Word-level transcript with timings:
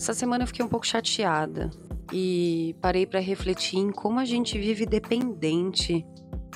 Essa 0.00 0.14
semana 0.14 0.44
eu 0.44 0.46
fiquei 0.46 0.64
um 0.64 0.68
pouco 0.68 0.86
chateada 0.86 1.68
e 2.10 2.74
parei 2.80 3.04
para 3.04 3.20
refletir 3.20 3.76
em 3.76 3.92
como 3.92 4.18
a 4.18 4.24
gente 4.24 4.58
vive 4.58 4.86
dependente 4.86 6.06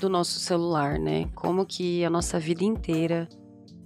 do 0.01 0.09
nosso 0.09 0.41
celular, 0.41 0.99
né? 0.99 1.29
Como 1.35 1.67
que 1.67 2.03
a 2.07 2.09
nossa 2.09 2.41
vida 2.41 2.65
inteira 2.65 3.29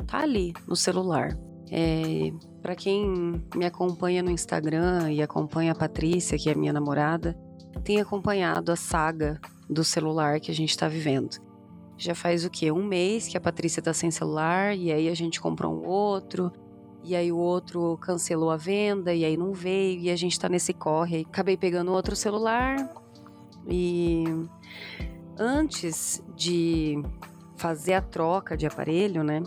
tá 0.06 0.20
ali 0.20 0.52
no 0.64 0.76
celular. 0.76 1.36
É, 1.72 2.30
para 2.62 2.76
quem 2.76 3.42
me 3.56 3.66
acompanha 3.66 4.22
no 4.22 4.30
Instagram 4.30 5.10
e 5.10 5.20
acompanha 5.20 5.72
a 5.72 5.74
Patrícia, 5.74 6.38
que 6.38 6.48
é 6.48 6.54
minha 6.54 6.72
namorada, 6.72 7.36
tem 7.82 8.00
acompanhado 8.00 8.70
a 8.70 8.76
saga 8.76 9.40
do 9.68 9.82
celular 9.82 10.38
que 10.38 10.52
a 10.52 10.54
gente 10.54 10.70
está 10.70 10.86
vivendo. 10.86 11.36
Já 11.96 12.14
faz 12.14 12.44
o 12.44 12.50
quê? 12.50 12.70
Um 12.70 12.84
mês 12.84 13.26
que 13.26 13.36
a 13.36 13.40
Patrícia 13.40 13.82
tá 13.82 13.92
sem 13.92 14.08
celular 14.08 14.76
e 14.76 14.92
aí 14.92 15.08
a 15.08 15.14
gente 15.16 15.40
comprou 15.40 15.74
um 15.74 15.84
outro. 15.84 16.52
E 17.08 17.16
aí 17.16 17.32
o 17.32 17.38
outro 17.38 17.96
cancelou 18.02 18.50
a 18.50 18.58
venda 18.58 19.14
e 19.14 19.24
aí 19.24 19.34
não 19.34 19.54
veio 19.54 19.98
e 19.98 20.10
a 20.10 20.16
gente 20.16 20.38
tá 20.38 20.46
nesse 20.46 20.74
corre. 20.74 21.26
Acabei 21.26 21.56
pegando 21.56 21.90
outro 21.90 22.14
celular 22.14 22.76
e 23.66 24.24
antes 25.38 26.22
de 26.36 27.02
fazer 27.56 27.94
a 27.94 28.02
troca 28.02 28.58
de 28.58 28.66
aparelho, 28.66 29.24
né? 29.24 29.42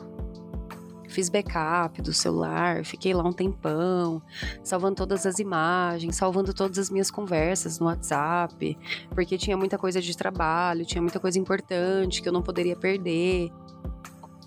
Fiz 1.08 1.30
backup 1.30 2.02
do 2.02 2.12
celular, 2.12 2.84
fiquei 2.84 3.14
lá 3.14 3.24
um 3.24 3.32
tempão, 3.32 4.24
salvando 4.64 4.96
todas 4.96 5.28
as 5.28 5.38
imagens, 5.38 6.16
salvando 6.16 6.56
todas 6.56 6.80
as 6.80 6.90
minhas 6.90 7.12
conversas 7.12 7.78
no 7.78 7.86
WhatsApp, 7.86 8.76
porque 9.12 9.38
tinha 9.38 9.56
muita 9.56 9.78
coisa 9.78 10.02
de 10.02 10.18
trabalho, 10.18 10.84
tinha 10.84 11.02
muita 11.02 11.20
coisa 11.20 11.38
importante 11.38 12.24
que 12.24 12.28
eu 12.28 12.34
não 12.34 12.42
poderia 12.42 12.76
perder 12.76 13.52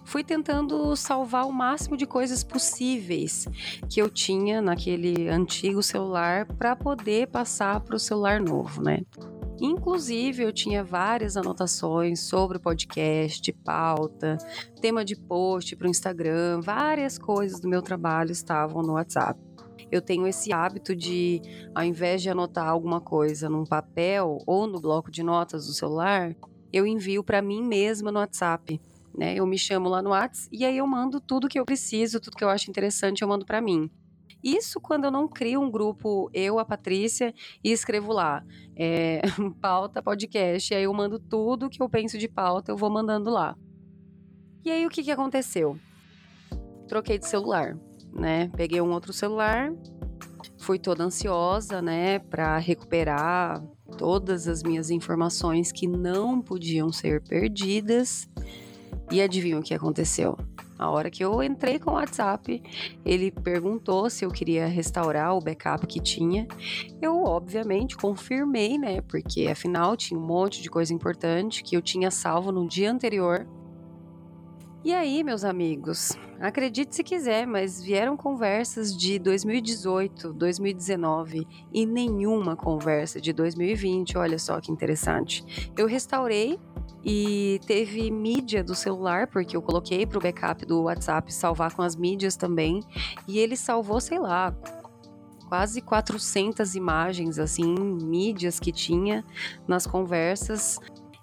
fui 0.04 0.22
tentando 0.22 0.94
salvar 0.96 1.46
o 1.46 1.52
máximo 1.52 1.96
de 1.96 2.06
coisas 2.06 2.45
possíveis 2.45 3.46
que 3.88 4.00
eu 4.00 4.08
tinha 4.08 4.60
naquele 4.60 5.29
antigo 5.29 5.82
celular 5.82 6.46
para 6.46 6.76
poder 6.76 7.29
passar 7.29 7.80
para 7.80 7.96
o 7.96 7.98
celular 7.98 8.40
novo, 8.40 8.82
né? 8.82 9.01
Inclusive, 9.60 10.42
eu 10.42 10.52
tinha 10.52 10.82
várias 10.82 11.37
anotações 11.37 12.20
sobre 12.20 12.59
podcast, 12.59 13.52
pauta, 13.64 14.37
tema 14.80 15.04
de 15.04 15.14
post 15.14 15.76
para 15.76 15.87
o 15.87 15.90
Instagram, 15.90 16.60
várias 16.60 17.16
coisas 17.16 17.60
do 17.60 17.68
meu 17.68 17.80
trabalho 17.80 18.32
estavam 18.32 18.82
no 18.82 18.95
WhatsApp. 18.95 19.40
Eu 19.90 20.02
tenho 20.02 20.26
esse 20.26 20.52
hábito 20.52 20.95
de, 20.95 21.40
ao 21.73 21.84
invés 21.84 22.20
de 22.20 22.29
anotar 22.29 22.68
alguma 22.68 23.01
coisa 23.01 23.48
num 23.48 23.64
papel 23.64 24.38
ou 24.45 24.66
no 24.66 24.80
bloco 24.80 25.10
de 25.10 25.23
notas 25.23 25.66
do 25.66 25.73
celular, 25.73 26.34
eu 26.73 26.84
envio 26.84 27.23
para 27.23 27.40
mim 27.40 27.62
mesma 27.62 28.10
no 28.10 28.18
WhatsApp. 28.18 28.80
Né? 29.16 29.34
Eu 29.37 29.46
me 29.46 29.59
chamo 29.59 29.88
lá 29.88 30.02
no 30.02 30.10
WhatsApp 30.10 30.48
e 30.51 30.65
aí 30.65 30.76
eu 30.76 30.87
mando 30.87 31.20
tudo 31.20 31.48
que 31.48 31.59
eu 31.59 31.65
preciso, 31.65 32.20
tudo 32.20 32.37
que 32.37 32.45
eu 32.45 32.48
acho 32.48 32.70
interessante, 32.70 33.23
eu 33.23 33.29
mando 33.29 33.46
para 33.46 33.60
mim. 33.60 33.90
Isso 34.43 34.79
quando 34.80 35.04
eu 35.04 35.10
não 35.10 35.26
crio 35.26 35.60
um 35.60 35.70
grupo, 35.70 36.29
eu, 36.34 36.59
a 36.59 36.65
Patrícia, 36.66 37.32
e 37.62 37.73
escrevo 37.73 38.12
lá, 38.12 38.45
é, 38.76 39.23
pauta 39.60 40.02
podcast, 40.02 40.73
e 40.73 40.76
aí 40.76 40.85
eu 40.85 40.92
mando 40.92 41.18
tudo 41.18 41.70
que 41.70 41.82
eu 41.82 41.88
penso 41.88 42.18
de 42.18 42.29
pauta, 42.29 42.70
eu 42.70 42.76
vou 42.76 42.90
mandando 42.90 43.30
lá. 43.30 43.57
E 44.62 44.70
aí 44.70 44.85
o 44.85 44.90
que, 44.90 45.02
que 45.02 45.10
aconteceu? 45.10 45.79
Troquei 46.87 47.18
de 47.18 47.26
celular, 47.26 47.79
né? 48.12 48.51
Peguei 48.54 48.82
um 48.82 48.90
outro 48.90 49.15
celular, 49.15 49.73
fui 50.59 50.79
toda 50.79 51.04
ansiosa, 51.04 51.80
né, 51.80 52.18
para 52.18 52.59
recuperar 52.59 53.62
todas 53.96 54.48
as 54.48 54.62
minhas 54.62 54.90
informações 54.90 55.70
que 55.73 55.87
não 55.87 56.40
podiam 56.40 56.92
ser 56.92 57.23
perdidas. 57.23 58.29
E 59.10 59.21
adivinha 59.21 59.59
o 59.59 59.63
que 59.63 59.74
aconteceu? 59.74 60.37
A 60.79 60.91
hora 60.91 61.10
que 61.10 61.24
eu 61.24 61.43
entrei 61.43 61.79
com 61.79 61.93
o 61.93 61.95
WhatsApp, 61.95 62.63
ele 63.05 63.30
perguntou 63.30 64.10
se 64.10 64.25
eu 64.25 64.31
queria 64.31 64.66
restaurar 64.66 65.34
o 65.37 65.41
backup 65.41 65.87
que 65.87 66.00
tinha. 66.00 66.49
Eu, 67.00 67.22
obviamente, 67.22 67.97
confirmei, 67.97 68.76
né? 68.76 69.00
Porque 69.03 69.47
afinal 69.47 69.97
tinha 69.97 70.19
um 70.19 70.26
monte 70.26 70.60
de 70.60 70.69
coisa 70.69 70.93
importante 70.93 71.62
que 71.62 71.76
eu 71.76 71.82
tinha 71.82 72.10
salvo 72.10 72.50
no 72.50 72.66
dia 72.66 72.91
anterior. 72.91 73.47
E 74.84 74.93
aí, 74.93 75.25
meus 75.25 75.44
amigos, 75.44 76.12
acredite 76.38 76.94
se 76.94 77.03
quiser, 77.03 77.47
mas 77.47 77.82
vieram 77.82 78.19
conversas 78.19 78.94
de 78.94 79.19
2018, 79.19 80.32
2019 80.34 81.47
e 81.72 81.87
nenhuma 81.87 82.54
conversa 82.54 83.19
de 83.19 83.32
2020. 83.32 84.19
Olha 84.19 84.38
só 84.38 84.60
que 84.60 84.70
interessante. 84.70 85.72
Eu 85.75 85.87
restaurei 85.87 86.59
e 87.04 87.60
teve 87.66 88.10
mídia 88.10 88.64
do 88.64 88.74
celular, 88.74 89.26
porque 89.26 89.56
eu 89.56 89.60
coloquei 89.60 90.06
para 90.06 90.18
o 90.18 90.20
backup 90.20 90.64
do 90.64 90.84
WhatsApp 90.84 91.32
salvar 91.32 91.74
com 91.74 91.82
as 91.82 91.94
mídias 91.94 92.34
também. 92.34 92.80
E 93.28 93.38
ele 93.38 93.56
salvou, 93.56 94.00
sei 94.00 94.18
lá, 94.18 94.56
quase 95.48 95.82
400 95.82 96.74
imagens, 96.74 97.38
assim, 97.38 97.74
mídias 97.74 98.58
que 98.58 98.72
tinha 98.72 99.24
nas 99.68 99.86
conversas. 99.86 100.78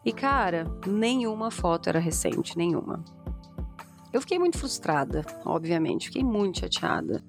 E 0.05 0.11
cara, 0.13 0.66
nenhuma 0.88 1.49
foto 1.49 1.89
era 1.89 1.99
recente, 1.99 2.57
nenhuma. 2.57 3.03
Eu 4.13 4.22
fiquei 4.22 4.38
muito 4.38 4.57
frustrada, 4.57 5.25
obviamente, 5.45 6.07
fiquei 6.07 6.23
muito 6.23 6.59
chateada, 6.59 7.23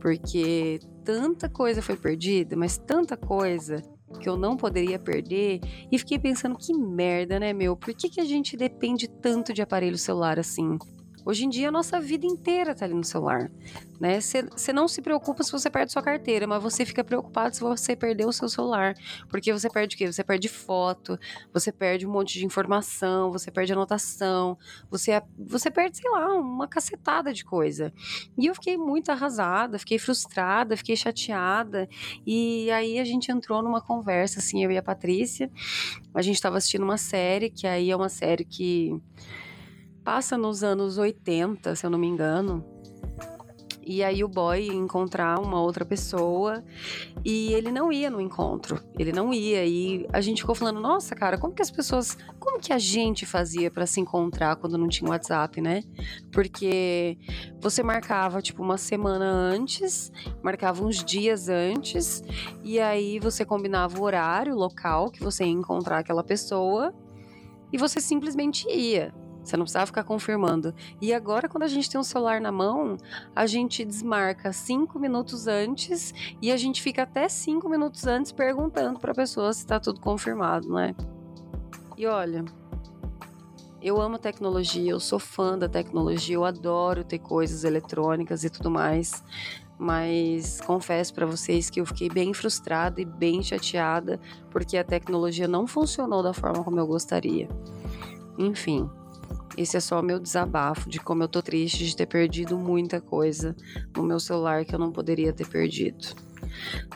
porque 0.00 0.78
tanta 1.04 1.48
coisa 1.48 1.82
foi 1.82 1.96
perdida, 1.96 2.56
mas 2.56 2.78
tanta 2.78 3.16
coisa 3.16 3.82
que 4.18 4.28
eu 4.28 4.36
não 4.36 4.56
poderia 4.56 4.98
perder. 4.98 5.60
E 5.90 5.98
fiquei 5.98 6.18
pensando, 6.18 6.56
que 6.56 6.72
merda, 6.72 7.38
né, 7.38 7.52
meu? 7.52 7.76
Por 7.76 7.94
que, 7.94 8.08
que 8.08 8.20
a 8.20 8.24
gente 8.24 8.56
depende 8.56 9.08
tanto 9.08 9.52
de 9.52 9.62
aparelho 9.62 9.98
celular 9.98 10.38
assim? 10.38 10.78
Hoje 11.24 11.44
em 11.44 11.48
dia, 11.48 11.68
a 11.68 11.72
nossa 11.72 12.00
vida 12.00 12.26
inteira 12.26 12.74
tá 12.74 12.84
ali 12.84 12.94
no 12.94 13.04
celular, 13.04 13.50
né? 14.00 14.20
Você 14.20 14.72
não 14.72 14.88
se 14.88 15.02
preocupa 15.02 15.42
se 15.42 15.52
você 15.52 15.68
perde 15.68 15.92
sua 15.92 16.02
carteira, 16.02 16.46
mas 16.46 16.62
você 16.62 16.84
fica 16.84 17.04
preocupado 17.04 17.54
se 17.54 17.60
você 17.60 17.94
perder 17.94 18.26
o 18.26 18.32
seu 18.32 18.48
celular. 18.48 18.94
Porque 19.28 19.52
você 19.52 19.68
perde 19.68 19.94
o 19.94 19.98
quê? 19.98 20.10
Você 20.10 20.24
perde 20.24 20.48
foto, 20.48 21.18
você 21.52 21.70
perde 21.70 22.06
um 22.06 22.10
monte 22.10 22.38
de 22.38 22.46
informação, 22.46 23.30
você 23.30 23.50
perde 23.50 23.72
anotação, 23.72 24.56
você, 24.90 25.22
você 25.38 25.70
perde, 25.70 25.98
sei 25.98 26.10
lá, 26.10 26.34
uma 26.34 26.66
cacetada 26.66 27.32
de 27.32 27.44
coisa. 27.44 27.92
E 28.38 28.46
eu 28.46 28.54
fiquei 28.54 28.76
muito 28.76 29.10
arrasada, 29.10 29.78
fiquei 29.78 29.98
frustrada, 29.98 30.76
fiquei 30.76 30.96
chateada. 30.96 31.88
E 32.26 32.70
aí 32.70 32.98
a 32.98 33.04
gente 33.04 33.30
entrou 33.30 33.62
numa 33.62 33.80
conversa, 33.80 34.38
assim, 34.38 34.64
eu 34.64 34.70
e 34.70 34.78
a 34.78 34.82
Patrícia. 34.82 35.50
A 36.14 36.22
gente 36.22 36.40
tava 36.40 36.56
assistindo 36.56 36.82
uma 36.82 36.98
série, 36.98 37.50
que 37.50 37.66
aí 37.66 37.90
é 37.90 37.96
uma 37.96 38.08
série 38.08 38.44
que 38.44 38.98
passa 40.04 40.36
nos 40.36 40.62
anos 40.62 40.98
80, 40.98 41.74
se 41.74 41.86
eu 41.86 41.90
não 41.90 41.98
me 41.98 42.06
engano. 42.06 42.64
E 43.82 44.04
aí 44.04 44.22
o 44.22 44.28
boy 44.28 44.68
ia 44.68 44.72
encontrar 44.72 45.40
uma 45.40 45.60
outra 45.60 45.84
pessoa 45.84 46.62
e 47.24 47.52
ele 47.54 47.72
não 47.72 47.90
ia 47.90 48.08
no 48.08 48.20
encontro. 48.20 48.80
Ele 48.96 49.10
não 49.10 49.34
ia 49.34 49.66
e 49.66 50.06
a 50.12 50.20
gente 50.20 50.42
ficou 50.42 50.54
falando: 50.54 50.78
"Nossa, 50.78 51.14
cara, 51.16 51.36
como 51.36 51.52
que 51.52 51.60
as 51.60 51.72
pessoas, 51.72 52.16
como 52.38 52.60
que 52.60 52.72
a 52.72 52.78
gente 52.78 53.26
fazia 53.26 53.68
para 53.68 53.86
se 53.86 53.98
encontrar 53.98 54.54
quando 54.54 54.78
não 54.78 54.86
tinha 54.86 55.10
WhatsApp, 55.10 55.60
né? 55.60 55.82
Porque 56.30 57.18
você 57.60 57.82
marcava 57.82 58.40
tipo 58.40 58.62
uma 58.62 58.78
semana 58.78 59.24
antes, 59.24 60.12
marcava 60.40 60.84
uns 60.84 61.02
dias 61.02 61.48
antes 61.48 62.22
e 62.62 62.78
aí 62.78 63.18
você 63.18 63.44
combinava 63.44 63.98
o 63.98 64.02
horário, 64.04 64.54
o 64.54 64.58
local 64.58 65.10
que 65.10 65.20
você 65.20 65.44
ia 65.44 65.50
encontrar 65.50 65.98
aquela 65.98 66.22
pessoa 66.22 66.94
e 67.72 67.76
você 67.76 68.00
simplesmente 68.00 68.68
ia. 68.70 69.12
Você 69.42 69.56
não 69.56 69.64
precisava 69.64 69.86
ficar 69.86 70.04
confirmando. 70.04 70.74
E 71.00 71.12
agora, 71.12 71.48
quando 71.48 71.62
a 71.62 71.68
gente 71.68 71.90
tem 71.90 72.00
um 72.00 72.04
celular 72.04 72.40
na 72.40 72.52
mão, 72.52 72.96
a 73.34 73.46
gente 73.46 73.84
desmarca 73.84 74.52
cinco 74.52 74.98
minutos 74.98 75.46
antes 75.46 76.12
e 76.40 76.52
a 76.52 76.56
gente 76.56 76.82
fica 76.82 77.02
até 77.02 77.28
cinco 77.28 77.68
minutos 77.68 78.06
antes 78.06 78.32
perguntando 78.32 78.98
para 78.98 79.12
a 79.12 79.14
pessoa 79.14 79.52
se 79.52 79.60
está 79.60 79.80
tudo 79.80 80.00
confirmado, 80.00 80.68
né? 80.72 80.94
E 81.96 82.06
olha, 82.06 82.44
eu 83.82 84.00
amo 84.00 84.18
tecnologia, 84.18 84.90
eu 84.90 85.00
sou 85.00 85.18
fã 85.18 85.58
da 85.58 85.68
tecnologia, 85.68 86.34
eu 86.34 86.44
adoro 86.44 87.02
ter 87.02 87.18
coisas 87.18 87.64
eletrônicas 87.64 88.44
e 88.44 88.50
tudo 88.50 88.70
mais. 88.70 89.24
Mas 89.78 90.60
confesso 90.60 91.14
para 91.14 91.24
vocês 91.24 91.70
que 91.70 91.80
eu 91.80 91.86
fiquei 91.86 92.10
bem 92.10 92.34
frustrada 92.34 93.00
e 93.00 93.04
bem 93.06 93.42
chateada 93.42 94.20
porque 94.50 94.76
a 94.76 94.84
tecnologia 94.84 95.48
não 95.48 95.66
funcionou 95.66 96.22
da 96.22 96.34
forma 96.34 96.62
como 96.62 96.78
eu 96.78 96.86
gostaria. 96.86 97.48
Enfim, 98.38 98.90
esse 99.56 99.76
é 99.76 99.80
só 99.80 100.00
o 100.00 100.02
meu 100.02 100.18
desabafo 100.18 100.88
de 100.88 100.98
como 100.98 101.22
eu 101.22 101.28
tô 101.28 101.42
triste 101.42 101.84
de 101.84 101.96
ter 101.96 102.06
perdido 102.06 102.56
muita 102.58 103.00
coisa 103.00 103.56
no 103.96 104.02
meu 104.02 104.20
celular 104.20 104.64
que 104.64 104.74
eu 104.74 104.78
não 104.78 104.92
poderia 104.92 105.32
ter 105.32 105.46
perdido. 105.46 106.14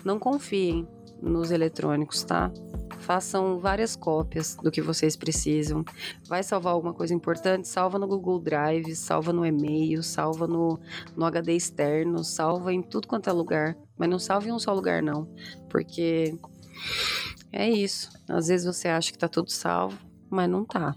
Não 0.05 0.19
confiem 0.19 0.87
nos 1.21 1.51
eletrônicos, 1.51 2.23
tá? 2.23 2.53
Façam 2.99 3.59
várias 3.59 3.97
cópias 3.97 4.57
do 4.57 4.71
que 4.71 4.81
vocês 4.81 5.17
precisam. 5.17 5.85
Vai 6.27 6.43
salvar 6.43 6.73
alguma 6.73 6.95
coisa 6.95 7.15
importante? 7.15 7.69
Salva 7.69 7.99
no 7.99 8.07
Google 8.07 8.41
Drive, 8.41 8.95
salva 8.95 9.33
no 9.33 9.45
e-mail, 9.45 10.03
salva 10.03 10.47
no, 10.47 10.79
no 11.17 11.25
HD 11.25 11.55
externo, 11.55 12.25
salva 12.25 12.73
em 12.73 12.83
tudo 12.83 13.09
quanto 13.09 13.29
é 13.29 13.33
lugar. 13.33 13.77
Mas 13.99 14.09
não 14.09 14.19
salve 14.19 14.49
em 14.49 14.53
um 14.53 14.59
só 14.59 14.73
lugar, 14.73 15.03
não. 15.03 15.29
Porque 15.69 16.39
é 17.53 17.69
isso. 17.69 18.11
Às 18.29 18.49
vezes 18.49 18.67
você 18.67 18.89
acha 18.89 19.13
que 19.13 19.19
tá 19.19 19.29
tudo 19.29 19.51
salvo, 19.51 19.99
mas 20.31 20.49
não 20.49 20.65
tá. 20.65 20.97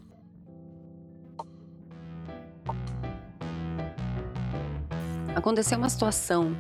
Aconteceu 5.47 5.77
uma 5.77 5.87
situação 5.87 6.53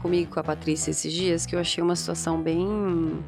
comigo 0.00 0.32
com 0.32 0.40
a 0.40 0.42
Patrícia 0.42 0.90
esses 0.90 1.12
dias 1.12 1.44
que 1.44 1.54
eu 1.54 1.60
achei 1.60 1.84
uma 1.84 1.94
situação 1.94 2.40
bem 2.40 3.22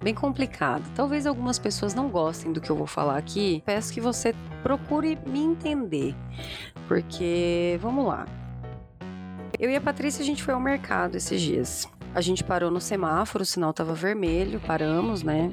bem 0.00 0.14
complicada. 0.14 0.84
Talvez 0.94 1.26
algumas 1.26 1.58
pessoas 1.58 1.92
não 1.92 2.08
gostem 2.08 2.52
do 2.52 2.60
que 2.60 2.70
eu 2.70 2.76
vou 2.76 2.86
falar 2.86 3.18
aqui. 3.18 3.60
Peço 3.66 3.92
que 3.92 4.00
você 4.00 4.36
procure 4.62 5.18
me 5.26 5.40
entender. 5.40 6.14
Porque, 6.86 7.76
vamos 7.82 8.06
lá. 8.06 8.24
Eu 9.58 9.68
e 9.68 9.74
a 9.74 9.80
Patrícia 9.80 10.22
a 10.22 10.24
gente 10.24 10.44
foi 10.44 10.54
ao 10.54 10.60
mercado 10.60 11.16
esses 11.16 11.40
dias. 11.40 11.88
A 12.14 12.20
gente 12.20 12.44
parou 12.44 12.70
no 12.70 12.80
semáforo, 12.80 13.42
o 13.42 13.46
sinal 13.46 13.70
estava 13.70 13.94
vermelho, 13.94 14.60
paramos, 14.60 15.22
né? 15.22 15.50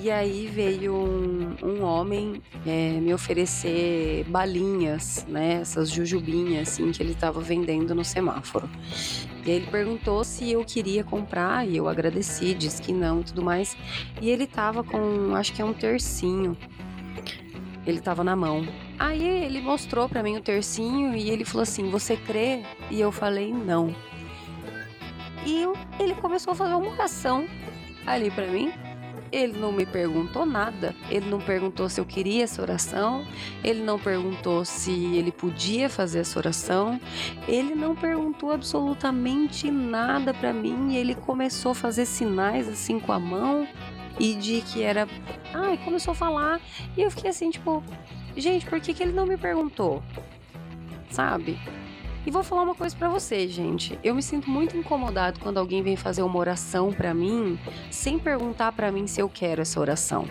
E 0.00 0.08
aí 0.08 0.46
veio 0.46 0.94
um, 0.94 1.56
um 1.62 1.82
homem 1.82 2.40
é, 2.64 2.92
me 3.00 3.12
oferecer 3.12 4.24
balinhas, 4.28 5.26
né? 5.28 5.54
Essas 5.54 5.90
jujubinhas, 5.90 6.68
assim, 6.68 6.92
que 6.92 7.02
ele 7.02 7.10
estava 7.10 7.40
vendendo 7.40 7.92
no 7.92 8.04
semáforo. 8.04 8.70
E 9.44 9.50
aí 9.50 9.56
ele 9.56 9.66
perguntou 9.66 10.22
se 10.22 10.52
eu 10.52 10.64
queria 10.64 11.02
comprar 11.02 11.66
e 11.66 11.76
eu 11.76 11.88
agradeci, 11.88 12.54
disse 12.54 12.80
que 12.80 12.92
não 12.92 13.20
e 13.20 13.24
tudo 13.24 13.42
mais. 13.42 13.76
E 14.20 14.30
ele 14.30 14.46
tava 14.46 14.84
com, 14.84 15.34
acho 15.34 15.52
que 15.52 15.60
é 15.60 15.64
um 15.64 15.72
tercinho. 15.72 16.56
Ele 17.84 18.00
tava 18.00 18.22
na 18.22 18.36
mão. 18.36 18.64
Aí 18.96 19.24
ele 19.24 19.60
mostrou 19.60 20.08
para 20.08 20.22
mim 20.22 20.36
o 20.36 20.40
tercinho 20.40 21.16
e 21.16 21.30
ele 21.30 21.44
falou 21.44 21.62
assim: 21.62 21.90
"Você 21.90 22.16
crê?" 22.16 22.62
E 22.90 23.00
eu 23.00 23.10
falei: 23.10 23.52
"Não" 23.52 23.94
e 25.44 25.64
ele 26.02 26.14
começou 26.14 26.52
a 26.52 26.56
fazer 26.56 26.74
uma 26.74 26.90
oração 26.90 27.46
ali 28.06 28.30
para 28.30 28.46
mim. 28.46 28.72
Ele 29.32 29.56
não 29.56 29.70
me 29.70 29.86
perguntou 29.86 30.44
nada, 30.44 30.92
ele 31.08 31.30
não 31.30 31.40
perguntou 31.40 31.88
se 31.88 32.00
eu 32.00 32.04
queria 32.04 32.42
essa 32.42 32.60
oração, 32.60 33.24
ele 33.62 33.80
não 33.80 33.96
perguntou 33.96 34.64
se 34.64 34.90
ele 34.90 35.30
podia 35.30 35.88
fazer 35.88 36.20
essa 36.20 36.36
oração, 36.36 37.00
ele 37.46 37.76
não 37.76 37.94
perguntou 37.94 38.50
absolutamente 38.50 39.70
nada 39.70 40.34
para 40.34 40.52
mim. 40.52 40.96
Ele 40.96 41.14
começou 41.14 41.72
a 41.72 41.74
fazer 41.76 42.06
sinais 42.06 42.68
assim 42.68 42.98
com 42.98 43.12
a 43.12 43.20
mão 43.20 43.68
e 44.18 44.34
de 44.34 44.62
que 44.62 44.82
era. 44.82 45.06
Ai, 45.54 45.74
ah, 45.74 45.84
começou 45.84 46.10
a 46.12 46.14
falar. 46.14 46.60
E 46.96 47.02
eu 47.02 47.10
fiquei 47.10 47.30
assim, 47.30 47.50
tipo, 47.50 47.84
gente, 48.36 48.66
por 48.66 48.80
que, 48.80 48.92
que 48.92 49.02
ele 49.02 49.12
não 49.12 49.26
me 49.26 49.36
perguntou? 49.36 50.02
Sabe? 51.08 51.56
E 52.26 52.30
vou 52.30 52.42
falar 52.42 52.62
uma 52.62 52.74
coisa 52.74 52.94
para 52.94 53.08
você, 53.08 53.48
gente. 53.48 53.98
Eu 54.04 54.14
me 54.14 54.22
sinto 54.22 54.50
muito 54.50 54.76
incomodado 54.76 55.40
quando 55.40 55.58
alguém 55.58 55.82
vem 55.82 55.96
fazer 55.96 56.22
uma 56.22 56.38
oração 56.38 56.92
para 56.92 57.14
mim 57.14 57.58
sem 57.90 58.18
perguntar 58.18 58.72
para 58.72 58.92
mim 58.92 59.06
se 59.06 59.20
eu 59.20 59.28
quero 59.28 59.62
essa 59.62 59.80
oração. 59.80 60.28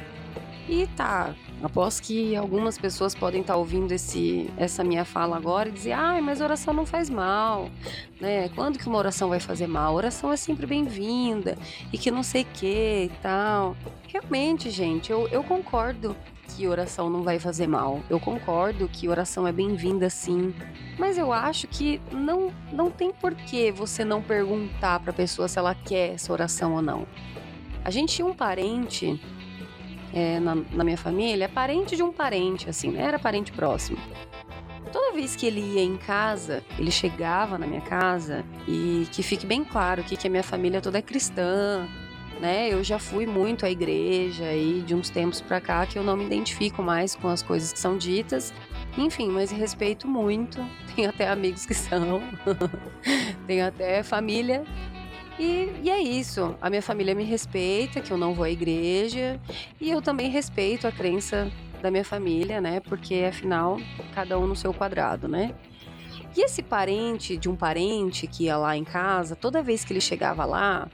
E 0.67 0.85
tá, 0.95 1.33
aposto 1.63 2.03
que 2.03 2.35
algumas 2.35 2.77
pessoas 2.77 3.15
podem 3.15 3.41
estar 3.41 3.53
tá 3.53 3.57
ouvindo 3.57 3.91
esse, 3.91 4.47
essa 4.55 4.83
minha 4.83 5.03
fala 5.03 5.35
agora 5.35 5.69
e 5.69 5.71
dizer: 5.71 5.93
ai, 5.93 6.21
mas 6.21 6.41
oração 6.41 6.75
não 6.75 6.85
faz 6.85 7.09
mal, 7.09 7.71
né? 8.21 8.49
Quando 8.49 8.77
que 8.77 8.87
uma 8.87 8.99
oração 8.99 9.29
vai 9.29 9.39
fazer 9.39 9.65
mal? 9.65 9.95
Oração 9.95 10.31
é 10.31 10.37
sempre 10.37 10.67
bem-vinda 10.67 11.57
e 11.91 11.97
que 11.97 12.11
não 12.11 12.21
sei 12.21 12.43
o 12.43 12.47
que 12.53 13.05
e 13.05 13.11
tal. 13.19 13.75
Realmente, 14.07 14.69
gente, 14.69 15.11
eu, 15.11 15.27
eu 15.29 15.43
concordo 15.43 16.15
que 16.49 16.67
oração 16.67 17.09
não 17.09 17.23
vai 17.23 17.39
fazer 17.39 17.67
mal. 17.67 18.01
Eu 18.09 18.19
concordo 18.19 18.89
que 18.89 19.07
oração 19.07 19.47
é 19.47 19.51
bem-vinda 19.51 20.09
sim, 20.09 20.53
mas 20.97 21.17
eu 21.17 21.31
acho 21.31 21.67
que 21.67 22.01
não 22.11 22.51
não 22.71 22.89
tem 22.89 23.11
porquê 23.11 23.71
você 23.71 24.03
não 24.03 24.21
perguntar 24.21 24.99
para 24.99 25.11
a 25.11 25.13
pessoa 25.13 25.47
se 25.47 25.59
ela 25.59 25.75
quer 25.75 26.15
essa 26.15 26.33
oração 26.33 26.73
ou 26.73 26.81
não. 26.81 27.07
A 27.83 27.91
gente 27.91 28.15
tinha 28.15 28.25
um 28.25 28.33
parente 28.33 29.19
é, 30.13 30.39
na, 30.39 30.55
na, 30.55 30.83
minha 30.83 30.97
família, 30.97 31.47
parente 31.47 31.95
de 31.95 32.03
um 32.03 32.11
parente, 32.11 32.69
assim, 32.69 32.91
né? 32.91 33.03
Era 33.03 33.19
parente 33.19 33.51
próximo. 33.51 33.97
Toda 34.91 35.13
vez 35.13 35.35
que 35.35 35.45
ele 35.45 35.61
ia 35.61 35.83
em 35.83 35.97
casa, 35.97 36.63
ele 36.77 36.89
chegava 36.89 37.57
na 37.57 37.67
minha 37.67 37.81
casa 37.81 38.43
e 38.67 39.07
que 39.11 39.21
fique 39.21 39.45
bem 39.45 39.63
claro 39.63 40.03
que, 40.03 40.17
que 40.17 40.27
a 40.27 40.29
minha 40.29 40.43
família 40.43 40.81
toda 40.81 40.97
é 40.97 41.01
cristã, 41.01 41.87
né? 42.39 42.71
Eu 42.71 42.83
já 42.83 42.97
fui 42.97 43.25
muito 43.25 43.65
à 43.65 43.69
igreja 43.69 44.53
e 44.53 44.81
de 44.81 44.95
uns 44.95 45.09
tempos 45.09 45.41
para 45.41 45.59
cá 45.59 45.85
que 45.85 45.97
eu 45.97 46.03
não 46.03 46.15
me 46.15 46.25
identifico 46.25 46.81
mais 46.81 47.15
com 47.15 47.27
as 47.27 47.41
coisas 47.41 47.73
que 47.73 47.79
são 47.79 47.97
ditas. 47.97 48.53
Enfim, 48.97 49.29
mas 49.29 49.51
respeito 49.51 50.07
muito. 50.07 50.65
Tenho 50.95 51.09
até 51.09 51.27
amigos 51.27 51.65
que 51.65 51.73
são. 51.73 52.21
Tenho 53.45 53.67
até 53.67 54.01
família. 54.03 54.63
E, 55.37 55.71
e, 55.83 55.89
é 55.89 56.01
isso. 56.01 56.55
A 56.61 56.69
minha 56.69 56.81
família 56.81 57.15
me 57.15 57.23
respeita, 57.23 58.01
que 58.01 58.11
eu 58.11 58.17
não 58.17 58.33
vou 58.33 58.43
à 58.43 58.49
igreja. 58.49 59.39
E 59.79 59.89
eu 59.89 60.01
também 60.01 60.29
respeito 60.29 60.87
a 60.87 60.91
crença 60.91 61.49
da 61.81 61.89
minha 61.89 62.03
família, 62.03 62.59
né? 62.59 62.79
Porque 62.81 63.25
afinal, 63.27 63.79
cada 64.13 64.37
um 64.37 64.45
no 64.45 64.55
seu 64.55 64.73
quadrado, 64.73 65.27
né? 65.27 65.55
E 66.35 66.41
esse 66.41 66.61
parente 66.61 67.37
de 67.37 67.49
um 67.49 67.55
parente 67.55 68.27
que 68.27 68.45
ia 68.45 68.57
lá 68.57 68.75
em 68.77 68.83
casa, 68.83 69.35
toda 69.35 69.63
vez 69.63 69.83
que 69.83 69.93
ele 69.93 70.01
chegava 70.01 70.45
lá, 70.45 70.89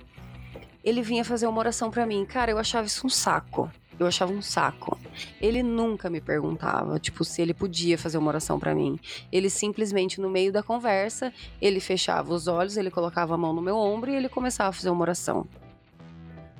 ele 0.85 1.01
vinha 1.01 1.25
fazer 1.25 1.47
uma 1.47 1.57
oração 1.57 1.89
para 1.89 2.05
mim. 2.05 2.23
Cara, 2.25 2.51
eu 2.51 2.59
achava 2.59 2.85
isso 2.85 3.07
um 3.07 3.09
saco. 3.09 3.69
Eu 3.97 4.05
achava 4.05 4.31
um 4.31 4.41
saco. 4.41 4.97
Ele 5.41 5.63
nunca 5.63 6.09
me 6.09 6.21
perguntava, 6.21 6.99
tipo, 6.99 7.23
se 7.23 7.41
ele 7.41 7.53
podia 7.53 7.97
fazer 7.97 8.17
uma 8.19 8.27
oração 8.27 8.59
para 8.59 8.75
mim. 8.75 8.99
Ele 9.31 9.49
simplesmente, 9.49 10.21
no 10.21 10.29
meio 10.29 10.51
da 10.51 10.61
conversa, 10.61 11.33
ele 11.59 11.79
fechava 11.79 12.31
os 12.31 12.47
olhos, 12.47 12.77
ele 12.77 12.91
colocava 12.91 13.33
a 13.33 13.37
mão 13.37 13.51
no 13.51 13.61
meu 13.61 13.77
ombro 13.77 14.11
e 14.11 14.15
ele 14.15 14.29
começava 14.29 14.69
a 14.69 14.73
fazer 14.73 14.89
uma 14.91 15.01
oração. 15.01 15.47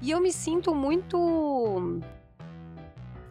E 0.01 0.11
eu 0.11 0.19
me 0.19 0.31
sinto 0.31 0.73
muito 0.73 2.01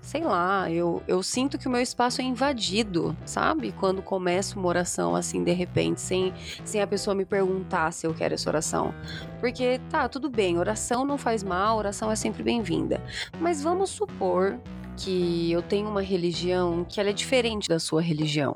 sei 0.05 0.23
lá, 0.23 0.71
eu, 0.71 1.03
eu 1.09 1.23
sinto 1.23 1.59
que 1.59 1.67
o 1.67 1.71
meu 1.71 1.81
espaço 1.81 2.21
é 2.21 2.25
invadido, 2.25 3.17
sabe? 3.25 3.73
Quando 3.73 4.03
começo 4.03 4.59
uma 4.59 4.69
oração 4.69 5.17
assim 5.17 5.43
de 5.43 5.53
repente, 5.53 6.01
sem, 6.01 6.33
sem 6.63 6.83
a 6.83 6.87
pessoa 6.87 7.15
me 7.15 7.25
perguntar 7.25 7.91
se 7.91 8.07
eu 8.07 8.13
quero 8.13 8.35
essa 8.35 8.49
oração. 8.51 8.95
Porque 9.41 9.81
tá, 9.89 10.07
tudo 10.07 10.29
bem, 10.29 10.59
oração 10.59 11.07
não 11.07 11.17
faz 11.17 11.43
mal, 11.43 11.79
oração 11.79 12.11
é 12.13 12.17
sempre 12.17 12.43
bem-vinda. 12.43 13.03
Mas 13.41 13.63
vamos 13.63 13.89
supor 13.91 14.61
que 14.95 15.51
eu 15.51 15.63
tenho 15.63 15.89
uma 15.89 16.03
religião 16.03 16.85
que 16.85 17.01
ela 17.01 17.09
é 17.09 17.15
diferente 17.15 17.67
da 17.67 17.79
sua 17.79 18.03
religião. 18.03 18.55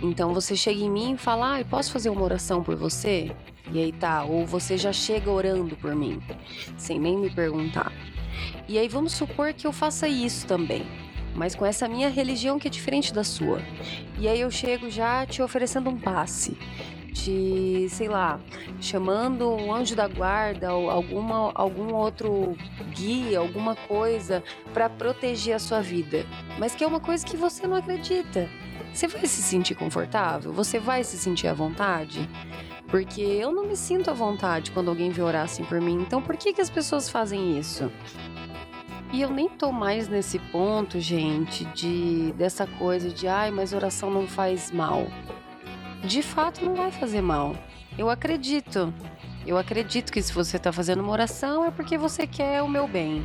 Então 0.00 0.32
você 0.32 0.54
chega 0.54 0.80
em 0.80 0.90
mim 0.90 1.14
e 1.14 1.18
fala: 1.18 1.58
ah, 1.58 1.64
posso 1.64 1.92
fazer 1.92 2.08
uma 2.08 2.22
oração 2.22 2.62
por 2.62 2.76
você? 2.76 3.32
E 3.72 3.80
aí 3.80 3.92
tá, 3.92 4.22
ou 4.22 4.46
você 4.46 4.78
já 4.78 4.92
chega 4.92 5.30
orando 5.30 5.76
por 5.76 5.94
mim, 5.94 6.20
sem 6.76 7.00
nem 7.00 7.18
me 7.18 7.30
perguntar. 7.30 7.92
E 8.68 8.78
aí 8.78 8.88
vamos 8.88 9.12
supor 9.12 9.52
que 9.52 9.66
eu 9.66 9.72
faça 9.72 10.08
isso 10.08 10.46
também, 10.46 10.86
mas 11.34 11.54
com 11.54 11.64
essa 11.66 11.88
minha 11.88 12.08
religião 12.08 12.58
que 12.58 12.68
é 12.68 12.70
diferente 12.70 13.12
da 13.12 13.24
sua. 13.24 13.60
E 14.18 14.28
aí 14.28 14.40
eu 14.40 14.50
chego 14.50 14.90
já 14.90 15.26
te 15.26 15.42
oferecendo 15.42 15.90
um 15.90 15.98
passe, 15.98 16.56
te, 17.12 17.86
sei 17.90 18.08
lá, 18.08 18.40
chamando 18.80 19.50
um 19.50 19.72
anjo 19.72 19.94
da 19.94 20.08
guarda 20.08 20.74
ou 20.74 20.90
alguma, 20.90 21.52
algum 21.54 21.94
outro 21.94 22.56
guia, 22.90 23.38
alguma 23.38 23.74
coisa 23.74 24.42
para 24.72 24.88
proteger 24.88 25.54
a 25.54 25.58
sua 25.58 25.80
vida, 25.80 26.26
mas 26.58 26.74
que 26.74 26.82
é 26.82 26.86
uma 26.86 27.00
coisa 27.00 27.24
que 27.24 27.36
você 27.36 27.66
não 27.66 27.76
acredita. 27.76 28.48
Você 28.92 29.06
vai 29.06 29.26
se 29.26 29.40
sentir 29.42 29.74
confortável? 29.74 30.52
Você 30.52 30.78
vai 30.78 31.02
se 31.02 31.16
sentir 31.16 31.48
à 31.48 31.54
vontade? 31.54 32.28
Porque 32.88 33.22
eu 33.22 33.50
não 33.50 33.66
me 33.66 33.74
sinto 33.74 34.10
à 34.10 34.12
vontade 34.12 34.70
quando 34.70 34.88
alguém 34.88 35.10
vem 35.10 35.24
orar 35.24 35.44
assim 35.44 35.64
por 35.64 35.80
mim. 35.80 35.94
Então 35.94 36.20
por 36.20 36.36
que, 36.36 36.52
que 36.52 36.60
as 36.60 36.68
pessoas 36.68 37.08
fazem 37.08 37.58
isso? 37.58 37.90
E 39.12 39.20
eu 39.20 39.28
nem 39.28 39.46
tô 39.46 39.70
mais 39.70 40.08
nesse 40.08 40.38
ponto, 40.38 40.98
gente, 40.98 41.66
de 41.66 42.32
dessa 42.32 42.66
coisa 42.66 43.10
de 43.10 43.28
ai, 43.28 43.50
mas 43.50 43.74
oração 43.74 44.10
não 44.10 44.26
faz 44.26 44.70
mal. 44.70 45.06
De 46.02 46.22
fato 46.22 46.64
não 46.64 46.74
vai 46.74 46.90
fazer 46.90 47.20
mal. 47.20 47.54
Eu 47.98 48.08
acredito. 48.08 48.92
Eu 49.46 49.58
acredito 49.58 50.10
que 50.10 50.22
se 50.22 50.32
você 50.32 50.58
tá 50.58 50.72
fazendo 50.72 51.02
uma 51.02 51.12
oração 51.12 51.62
é 51.62 51.70
porque 51.70 51.98
você 51.98 52.26
quer 52.26 52.62
o 52.62 52.68
meu 52.68 52.88
bem. 52.88 53.22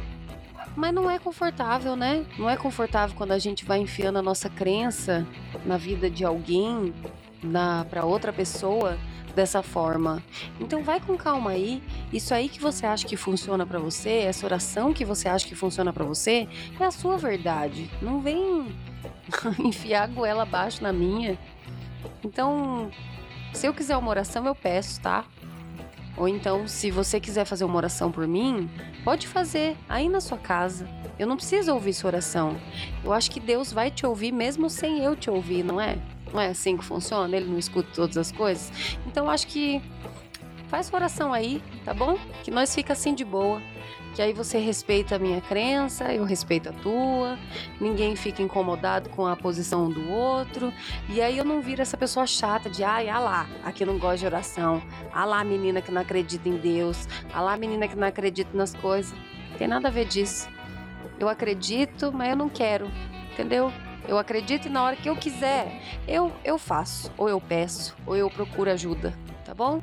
Mas 0.75 0.94
não 0.94 1.10
é 1.10 1.17
confortável, 1.17 1.96
né? 1.96 2.25
Não 2.38 2.50
é 2.50 2.58
confortável 2.58 3.15
quando 3.15 3.32
a 3.32 3.39
gente 3.39 3.63
vai 3.63 3.79
enfiando 3.79 4.20
a 4.20 4.22
nossa 4.22 4.50
crença 4.50 5.25
na 5.65 5.77
vida 5.77 6.10
de 6.10 6.25
alguém, 6.25 6.94
na 7.41 7.86
para 7.86 8.03
outra 8.03 8.34
pessoa 8.34 8.98
dessa 9.38 9.62
forma. 9.62 10.24
Então 10.60 10.84
vai 10.84 11.00
com 11.00 11.15
calma 11.15 11.51
aí. 11.51 11.82
Isso 12.12 12.34
aí 12.34 12.50
que 12.50 12.60
você 12.60 12.88
acha 12.88 13.06
que 13.06 13.15
funciona 13.15 13.67
para 13.67 13.77
você, 13.77 14.10
essa 14.10 14.46
oração 14.46 14.91
que 14.91 15.06
você 15.06 15.29
acha 15.29 15.46
que 15.46 15.53
funciona 15.53 15.94
para 15.94 16.03
você, 16.03 16.50
é 16.79 16.84
a 16.84 16.89
sua 16.89 17.17
verdade. 17.17 17.89
Não 18.01 18.20
vem 18.20 18.75
enfiar 19.63 20.03
a 20.03 20.08
goela 20.08 20.41
abaixo 20.41 20.82
na 20.82 20.91
minha. 20.91 21.38
Então, 22.24 22.89
se 23.53 23.67
eu 23.67 23.74
quiser 23.74 23.96
uma 23.96 24.10
oração, 24.10 24.44
eu 24.46 24.56
peço, 24.56 25.00
tá? 25.01 25.24
Ou 26.17 26.27
então, 26.27 26.67
se 26.67 26.89
você 26.89 27.20
quiser 27.20 27.46
fazer 27.46 27.63
uma 27.63 27.77
oração 27.77 28.12
por 28.12 28.27
mim, 28.27 28.67
pode 29.03 29.27
fazer 29.27 29.77
aí 29.88 30.10
na 30.10 30.20
sua 30.20 30.39
casa. 30.39 30.89
Eu 31.20 31.27
não 31.27 31.38
preciso 31.38 31.72
ouvir 31.72 31.94
sua 31.94 32.08
oração. 32.08 32.58
Eu 33.03 33.13
acho 33.13 33.29
que 33.29 33.39
Deus 33.39 33.72
vai 33.72 33.91
te 33.91 34.03
ouvir 34.03 34.32
mesmo 34.32 34.67
sem 34.67 35.03
eu 35.03 35.15
te 35.15 35.29
ouvir, 35.29 35.63
não 35.63 35.79
é? 35.79 35.96
Não 36.34 36.41
é 36.41 36.48
assim 36.48 36.77
que 36.77 36.84
funciona? 36.84 37.36
Ele 37.36 37.50
não 37.50 37.57
escuta 37.57 37.89
todas 37.93 38.17
as 38.17 38.31
coisas? 38.31 38.72
Então 39.05 39.29
acho 39.29 39.48
que 39.48 39.81
Faz 40.67 40.91
oração 40.93 41.34
aí, 41.34 41.63
tá 41.86 41.93
bom? 41.93 42.17
Que 42.43 42.51
nós 42.51 42.75
fica 42.75 42.91
assim 42.91 43.15
de 43.15 43.24
boa. 43.24 43.62
Que 44.13 44.22
aí 44.22 44.34
você 44.34 44.57
respeita 44.57 45.15
a 45.15 45.19
minha 45.19 45.39
crença, 45.39 46.12
eu 46.13 46.25
respeito 46.25 46.69
a 46.69 46.74
tua, 46.74 47.38
ninguém 47.79 48.15
fica 48.15 48.41
incomodado 48.41 49.10
com 49.10 49.25
a 49.25 49.36
posição 49.36 49.89
do 49.89 50.10
outro. 50.12 50.74
E 51.07 51.22
aí 51.22 51.38
eu 51.38 51.46
não 51.46 51.62
viro 51.62 51.81
essa 51.81 51.96
pessoa 51.96 52.25
chata 52.25 52.69
de 52.69 52.84
ai, 52.84 53.07
ah 53.07 53.19
lá, 53.19 53.50
aqui 53.63 53.86
não 53.86 53.98
gosta 53.98 54.17
de 54.17 54.25
oração. 54.25 54.81
Ah 55.13 55.24
lá, 55.24 55.43
menina 55.43 55.81
que 55.81 55.91
não 55.91 56.01
acredita 56.01 56.50
em 56.50 56.57
Deus. 56.57 57.07
Ah 57.34 57.41
lá, 57.41 57.55
menina 57.55 57.88
que 57.88 57.96
não 57.96 58.07
acredita 58.07 58.50
nas 58.53 58.74
coisas. 58.74 59.15
Tem 59.57 59.67
nada 59.67 59.88
a 59.88 59.91
ver 59.91 60.05
disso. 60.05 60.50
Eu 61.17 61.29
acredito, 61.29 62.12
mas 62.12 62.31
eu 62.31 62.36
não 62.36 62.50
quero, 62.50 62.91
entendeu? 63.31 63.72
Eu 64.08 64.18
acredito 64.18 64.68
e 64.68 64.70
na 64.70 64.84
hora 64.84 64.96
que 64.96 65.10
eu 65.10 65.16
quiser, 65.16 65.82
eu, 66.08 66.32
eu 66.44 66.58
faço, 66.58 67.12
ou 67.18 67.28
eu 67.28 67.42
peço, 67.42 67.96
ou 68.06 68.16
eu 68.16 68.30
procuro 68.30 68.72
ajuda, 68.72 69.14
tá 69.44 69.54
bom? 69.54 69.82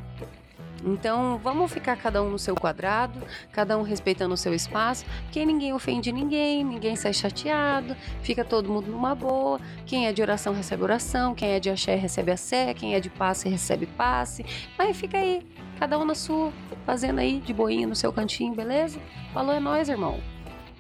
Então, 0.87 1.41
vamos 1.43 1.73
ficar 1.73 1.97
cada 1.97 2.23
um 2.23 2.29
no 2.29 2.39
seu 2.39 2.55
quadrado, 2.55 3.19
cada 3.53 3.79
um 3.79 3.83
respeitando 3.83 4.35
o 4.35 4.37
seu 4.37 4.53
espaço, 4.53 5.07
porque 5.23 5.45
ninguém 5.45 5.73
ofende 5.73 6.13
ninguém, 6.13 6.63
ninguém 6.63 6.95
sai 6.95 7.15
chateado, 7.15 7.97
fica 8.23 8.45
todo 8.45 8.69
mundo 8.69 8.91
numa 8.91 9.15
boa. 9.15 9.59
Quem 9.87 10.07
é 10.07 10.13
de 10.13 10.21
oração 10.21 10.53
recebe 10.53 10.83
oração, 10.83 11.35
quem 11.35 11.51
é 11.51 11.61
de 11.61 11.71
axé 11.71 11.95
recebe 11.95 12.31
axé, 12.33 12.75
quem 12.75 12.95
é 12.95 13.01
de 13.01 13.09
passe 13.09 13.49
recebe 13.49 13.87
passe. 13.87 14.45
Aí 14.79 14.93
fica 14.93 15.17
aí, 15.17 15.47
cada 15.79 15.99
um 15.99 16.05
na 16.05 16.15
sua, 16.15 16.53
fazendo 16.85 17.19
aí 17.19 17.41
de 17.41 17.55
boinha 17.55 17.87
no 17.87 17.97
seu 17.97 18.13
cantinho, 18.13 18.55
beleza? 18.55 19.01
Falou 19.33 19.55
é 19.55 19.61
nós, 19.61 19.89
irmão. 19.89 20.21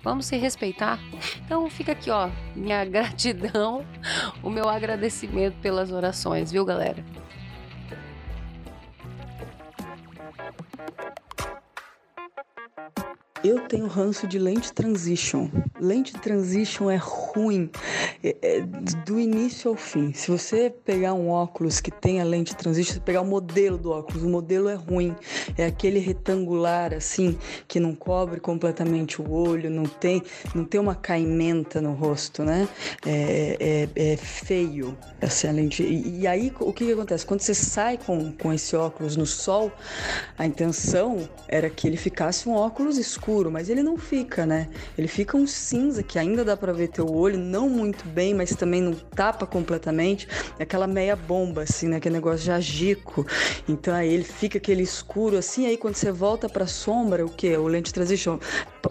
Vamos 0.04 0.26
se 0.26 0.36
respeitar. 0.36 1.00
Então 1.44 1.68
fica 1.70 1.92
aqui, 1.92 2.10
ó, 2.10 2.28
minha 2.54 2.84
gratidão, 2.86 3.84
o 4.42 4.50
meu 4.50 4.68
agradecimento 4.68 5.56
pelas 5.62 5.90
orações, 5.90 6.52
viu, 6.52 6.64
galera? 6.64 7.02
Eu 13.42 13.60
tenho 13.68 13.86
ranço 13.86 14.26
de 14.26 14.38
lente 14.38 14.72
transition. 14.72 15.50
Lente 15.78 16.14
transition 16.14 16.90
é 16.90 16.96
ruim 17.34 17.70
é, 18.22 18.36
é, 18.40 18.60
do 19.04 19.18
início 19.18 19.70
ao 19.70 19.76
fim. 19.76 20.12
Se 20.12 20.30
você 20.30 20.70
pegar 20.70 21.14
um 21.14 21.28
óculos 21.28 21.80
que 21.80 21.90
tenha 21.90 22.24
lente 22.24 22.54
transition, 22.54 22.94
você 22.94 23.00
pegar 23.00 23.22
o 23.22 23.26
modelo 23.26 23.76
do 23.76 23.90
óculos, 23.90 24.22
o 24.22 24.28
modelo 24.28 24.68
é 24.68 24.74
ruim. 24.74 25.14
É 25.56 25.66
aquele 25.66 25.98
retangular 25.98 26.94
assim 26.94 27.36
que 27.66 27.80
não 27.80 27.94
cobre 27.94 28.40
completamente 28.40 29.20
o 29.20 29.30
olho, 29.32 29.68
não 29.70 29.84
tem, 29.84 30.22
não 30.54 30.64
tem 30.64 30.80
uma 30.80 30.94
caimenta 30.94 31.80
no 31.80 31.92
rosto, 31.92 32.44
né? 32.44 32.68
É, 33.04 33.88
é, 33.96 34.12
é 34.12 34.16
feio 34.16 34.96
essa 35.20 35.50
lente. 35.50 35.82
E, 35.82 36.20
e, 36.20 36.26
aí 36.26 36.52
o 36.60 36.72
que, 36.72 36.86
que 36.86 36.92
acontece? 36.92 37.26
Quando 37.26 37.40
você 37.40 37.54
sai 37.54 37.98
com, 37.98 38.32
com 38.32 38.52
esse 38.52 38.76
óculos 38.76 39.16
no 39.16 39.26
sol, 39.26 39.72
a 40.38 40.46
intenção 40.46 41.28
era 41.48 41.68
que 41.70 41.86
ele 41.86 41.96
ficasse 41.96 42.48
um 42.48 42.52
óculos 42.52 42.98
escuro, 42.98 43.50
mas 43.50 43.68
ele 43.68 43.82
não 43.82 43.96
fica, 43.96 44.46
né? 44.46 44.68
Ele 44.96 45.08
fica 45.08 45.36
um 45.36 45.46
cinza 45.46 46.02
que 46.02 46.18
ainda 46.18 46.44
dá 46.44 46.56
para 46.56 46.72
ver 46.72 46.88
teu 46.88 47.06
olho, 47.10 47.23
não 47.32 47.68
muito 47.68 48.06
bem, 48.08 48.34
mas 48.34 48.54
também 48.54 48.80
não 48.80 48.94
tapa 48.94 49.46
completamente. 49.46 50.28
É 50.58 50.62
aquela 50.62 50.86
meia 50.86 51.16
bomba, 51.16 51.62
assim, 51.62 51.88
né? 51.88 51.96
Aquele 51.96 52.14
negócio 52.14 52.44
de 52.44 52.50
agico. 52.50 53.26
Então 53.68 53.94
aí 53.94 54.12
ele 54.12 54.24
fica 54.24 54.58
aquele 54.58 54.82
escuro 54.82 55.36
assim, 55.36 55.66
aí 55.66 55.76
quando 55.76 55.96
você 55.96 56.12
volta 56.12 56.48
pra 56.48 56.66
sombra, 56.66 57.24
o 57.24 57.30
que? 57.30 57.56
O 57.56 57.66
lente 57.66 57.92
transition 57.92 58.38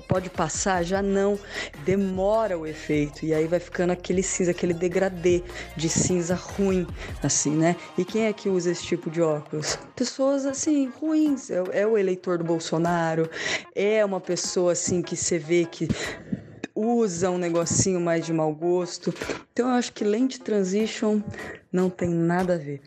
pode 0.08 0.30
passar? 0.30 0.84
Já 0.84 1.02
não. 1.02 1.40
Demora 1.86 2.58
o 2.58 2.66
efeito. 2.66 3.26
E 3.26 3.34
aí 3.34 3.48
vai 3.48 3.60
ficando 3.60 3.92
aquele 3.92 4.24
cinza, 4.24 4.52
aquele 4.52 4.74
degradê 4.74 5.44
de 5.76 5.90
cinza 5.90 6.36
ruim, 6.36 6.88
assim, 7.22 7.52
né? 7.52 7.76
E 7.98 8.06
quem 8.06 8.26
é 8.26 8.34
que 8.34 8.50
usa 8.50 8.72
esse 8.72 8.84
tipo 8.84 9.10
de 9.10 9.22
óculos? 9.22 9.78
Pessoas, 9.96 10.46
assim, 10.46 10.92
ruins. 11.00 11.50
É, 11.50 11.64
é 11.72 11.88
o 11.88 11.98
eleitor 11.98 12.38
do 12.38 12.44
Bolsonaro, 12.44 13.30
é 13.76 14.04
uma 14.04 14.20
pessoa 14.20 14.72
assim 14.72 15.02
que 15.02 15.16
você 15.16 15.38
vê 15.38 15.66
que 15.66 15.88
usa 16.76 17.30
um 17.30 17.38
negocinho 17.38 18.00
mais 18.00 18.26
de 18.26 18.34
mau 18.34 18.54
gosto. 18.54 19.14
Então 19.52 19.70
eu 19.70 19.76
acho 19.76 19.94
que 19.94 20.04
lente 20.04 20.40
transition 20.40 21.22
não 21.72 21.90
tem 21.90 22.10
nada 22.10 22.56
a 22.56 22.58
ver. 22.58 22.82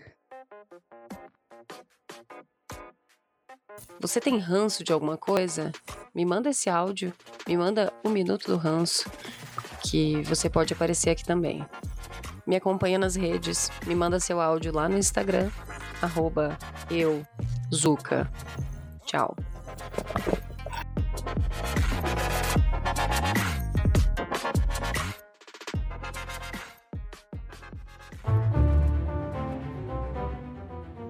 Você 4.00 4.20
tem 4.20 4.38
ranço 4.38 4.84
de 4.84 4.92
alguma 4.92 5.16
coisa? 5.16 5.72
Me 6.14 6.24
manda 6.24 6.50
esse 6.50 6.68
áudio, 6.68 7.12
me 7.46 7.56
manda 7.56 7.92
um 8.04 8.10
minuto 8.10 8.46
do 8.46 8.56
ranço, 8.56 9.10
que 9.82 10.22
você 10.22 10.50
pode 10.50 10.72
aparecer 10.72 11.10
aqui 11.10 11.24
também. 11.24 11.64
Me 12.46 12.56
acompanha 12.56 12.98
nas 12.98 13.16
redes, 13.16 13.70
me 13.86 13.94
manda 13.94 14.20
seu 14.20 14.40
áudio 14.40 14.72
lá 14.72 14.88
no 14.88 14.98
Instagram, 14.98 15.50
arroba 16.00 16.56
eu, 16.90 17.26
Zuka. 17.74 18.30
Tchau. 19.04 19.36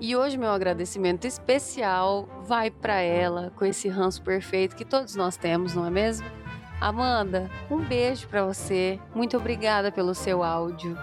E 0.07 0.15
hoje 0.15 0.39
meu 0.39 0.51
agradecimento 0.51 1.25
especial 1.25 2.29
vai 2.45 2.71
para 2.71 3.01
ela 3.01 3.53
com 3.57 3.65
esse 3.65 3.89
ranço 3.89 4.23
perfeito 4.23 4.77
que 4.77 4.85
todos 4.85 5.17
nós 5.17 5.37
temos, 5.37 5.75
não 5.75 5.85
é 5.85 5.91
mesmo? 5.91 6.25
Amanda, 6.81 7.51
um 7.69 7.79
beijo 7.79 8.29
para 8.29 8.45
você. 8.45 9.01
Muito 9.13 9.37
obrigada 9.37 9.91
pelo 9.91 10.15
seu 10.15 10.45
áudio. 10.45 10.97